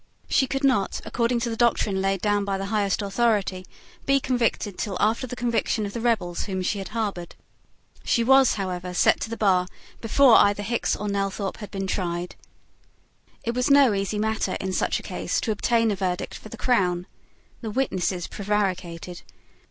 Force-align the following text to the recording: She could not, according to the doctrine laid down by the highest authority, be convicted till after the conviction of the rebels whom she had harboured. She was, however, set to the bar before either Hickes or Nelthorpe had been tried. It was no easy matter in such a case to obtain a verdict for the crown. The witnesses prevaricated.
She 0.27 0.47
could 0.47 0.63
not, 0.63 0.99
according 1.05 1.41
to 1.41 1.49
the 1.51 1.55
doctrine 1.55 2.01
laid 2.01 2.21
down 2.23 2.43
by 2.43 2.57
the 2.57 2.65
highest 2.73 3.03
authority, 3.03 3.67
be 4.07 4.19
convicted 4.19 4.75
till 4.79 4.97
after 4.99 5.27
the 5.27 5.35
conviction 5.35 5.85
of 5.85 5.93
the 5.93 6.01
rebels 6.01 6.45
whom 6.45 6.63
she 6.63 6.79
had 6.79 6.87
harboured. 6.87 7.35
She 8.03 8.23
was, 8.23 8.55
however, 8.55 8.95
set 8.95 9.19
to 9.19 9.29
the 9.29 9.37
bar 9.37 9.67
before 10.01 10.37
either 10.37 10.63
Hickes 10.63 10.95
or 10.95 11.07
Nelthorpe 11.07 11.57
had 11.57 11.69
been 11.69 11.85
tried. 11.85 12.35
It 13.43 13.53
was 13.53 13.69
no 13.69 13.93
easy 13.93 14.17
matter 14.17 14.57
in 14.59 14.73
such 14.73 14.99
a 14.99 15.03
case 15.03 15.39
to 15.41 15.51
obtain 15.51 15.91
a 15.91 15.95
verdict 15.95 16.33
for 16.33 16.49
the 16.49 16.57
crown. 16.57 17.05
The 17.61 17.69
witnesses 17.69 18.25
prevaricated. 18.25 19.21